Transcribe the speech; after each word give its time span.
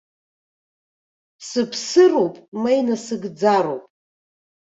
Сыԥсыроуп, 1.47 2.35
ма 2.61 2.69
инасыгӡароуп! 2.79 3.83